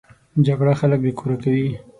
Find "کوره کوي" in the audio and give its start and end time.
1.19-1.67